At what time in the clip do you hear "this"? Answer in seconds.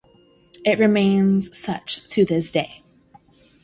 2.25-2.51